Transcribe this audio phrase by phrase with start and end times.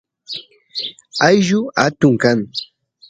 [1.27, 2.39] ayllu atun kan